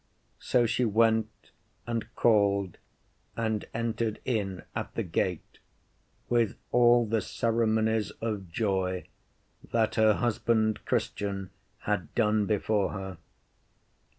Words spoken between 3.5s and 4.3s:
entered